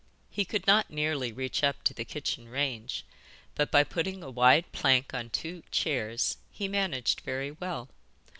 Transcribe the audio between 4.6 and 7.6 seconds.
plank on two chairs he managed very